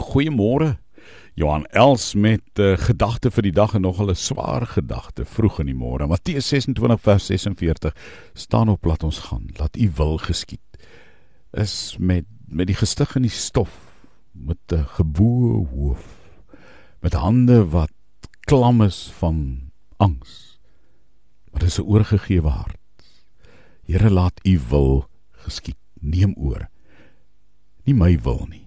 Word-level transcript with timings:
Goeiemôre. 0.00 0.78
Johan 1.34 1.66
Els 1.76 2.14
met 2.14 2.58
uh, 2.58 2.74
gedagte 2.76 3.30
vir 3.30 3.46
die 3.48 3.54
dag 3.54 3.74
en 3.76 3.84
nogal 3.86 4.10
'n 4.10 4.18
swaar 4.18 4.66
gedagte 4.66 5.24
vroeg 5.24 5.60
in 5.60 5.70
die 5.70 5.76
môre. 5.76 6.08
Matteus 6.08 6.48
26 6.48 7.00
vers 7.00 7.26
46 7.26 7.94
staan 8.34 8.68
op 8.68 8.84
laat 8.84 9.04
ons 9.04 9.18
gaan. 9.30 9.46
Laat 9.56 9.76
U 9.76 9.90
wil 9.96 10.18
geskied. 10.18 10.66
Is 11.52 11.96
met 11.98 12.26
met 12.46 12.66
die 12.66 12.74
gestig 12.74 13.14
in 13.16 13.22
die 13.22 13.30
stof 13.30 13.70
met 14.32 14.58
'n 14.72 14.84
geboue 14.84 15.66
hoof 15.66 16.04
met 17.00 17.14
hande 17.14 17.68
wat 17.70 17.92
klam 18.40 18.82
is 18.82 19.12
van 19.18 19.70
angs. 19.96 20.58
Maar 21.52 21.60
dis 21.60 21.78
'n 21.78 21.86
oorgegewe 21.86 22.48
hart. 22.48 22.78
Here 23.84 24.10
laat 24.10 24.40
U 24.44 24.60
wil 24.68 25.08
geskied. 25.30 25.78
Neem 26.00 26.34
oor. 26.36 26.68
Nie 27.84 27.94
my 27.94 28.18
wil 28.20 28.46
nie 28.48 28.59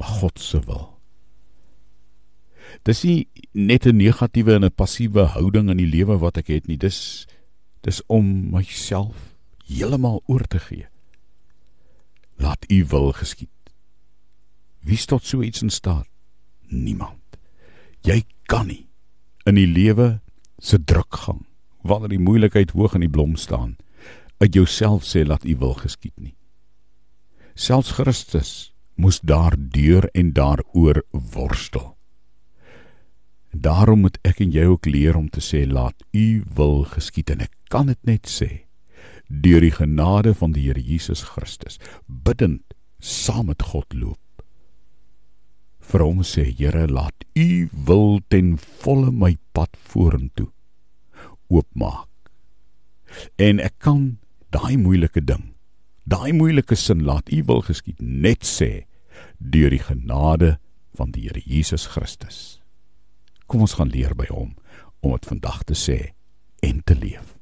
maar 0.00 0.08
God 0.08 0.40
se 0.40 0.60
wil. 0.64 0.86
Dis 2.88 3.02
nie 3.02 3.28
net 3.52 3.86
'n 3.86 3.96
negatiewe 3.96 4.54
en 4.54 4.64
'n 4.64 4.74
passiewe 4.74 5.22
houding 5.36 5.70
in 5.70 5.76
die 5.76 5.92
lewe 5.96 6.18
wat 6.18 6.36
ek 6.36 6.46
het 6.46 6.66
nie. 6.66 6.76
Dis 6.76 7.26
dis 7.80 8.02
om 8.06 8.50
myself 8.50 9.36
heeltemal 9.66 10.22
oor 10.26 10.46
te 10.46 10.58
gee. 10.58 10.86
Laat 12.36 12.64
U 12.70 12.84
wil 12.86 13.12
geskied. 13.12 13.48
Wie 14.80 15.04
tot 15.06 15.24
so 15.24 15.42
iets 15.42 15.62
in 15.62 15.70
staat? 15.70 16.08
Niemand. 16.68 17.36
Jy 18.00 18.24
kan 18.46 18.66
nie 18.66 18.88
in 19.44 19.54
die 19.54 19.66
lewe 19.66 20.20
se 20.58 20.84
drukgang 20.84 21.46
wanneer 21.82 22.08
die 22.08 22.18
moeilikheid 22.18 22.70
hoog 22.70 22.94
in 22.94 23.00
die 23.00 23.10
blom 23.10 23.36
staan 23.36 23.76
uit 24.38 24.54
jouself 24.54 25.04
sê 25.04 25.26
laat 25.26 25.44
U 25.44 25.56
wil 25.56 25.74
geskied 25.74 26.16
nie. 26.16 26.34
Selfs 27.54 27.90
Christus 27.90 28.72
moes 29.00 29.20
daar 29.20 29.56
deur 29.58 30.08
en 30.12 30.32
daaroor 30.32 31.02
worstel. 31.10 31.96
Daarom 33.50 34.04
moet 34.04 34.18
ek 34.22 34.42
en 34.44 34.52
jy 34.54 34.66
ook 34.70 34.86
leer 34.86 35.16
om 35.18 35.28
te 35.32 35.42
sê 35.42 35.64
laat 35.66 36.04
u 36.14 36.42
wil 36.54 36.84
geskied 36.92 37.32
en 37.34 37.46
ek 37.46 37.54
kan 37.72 37.90
dit 37.90 37.98
net 38.06 38.30
sê 38.30 38.50
deur 39.26 39.62
die 39.62 39.74
genade 39.74 40.34
van 40.34 40.54
die 40.54 40.68
Here 40.68 40.82
Jesus 40.82 41.22
Christus 41.34 41.78
bidend 42.06 42.62
saam 42.98 43.50
met 43.50 43.62
God 43.72 43.86
loop. 43.94 44.44
Vir 45.80 46.06
hom 46.06 46.22
sê 46.26 46.46
Here 46.46 46.86
laat 46.90 47.26
u 47.34 47.68
wil 47.90 48.20
ten 48.28 48.56
volle 48.82 49.10
my 49.10 49.36
pad 49.52 49.74
vorentoe 49.90 50.50
oopmaak. 51.50 52.06
En 53.42 53.58
ek 53.58 53.80
kan 53.82 54.20
daai 54.54 54.76
moeilike 54.78 55.22
ding 55.26 55.50
daai 56.10 56.32
moeilike 56.32 56.74
sin 56.74 57.04
laat 57.06 57.30
u 57.32 57.42
wil 57.46 57.62
geskied 57.66 58.00
net 58.00 58.46
sê 58.46 58.70
deur 59.38 59.70
die 59.70 59.82
genade 59.82 60.58
van 60.98 61.10
die 61.14 61.28
Here 61.28 61.42
Jesus 61.44 61.86
Christus. 61.86 62.60
Kom 63.46 63.64
ons 63.64 63.76
gaan 63.78 63.90
leer 63.90 64.14
by 64.14 64.28
hom 64.30 64.54
om 65.00 65.16
dit 65.16 65.26
vandag 65.26 65.64
te 65.64 65.74
sê 65.74 65.98
en 66.62 66.82
te 66.84 66.94
leef. 66.94 67.39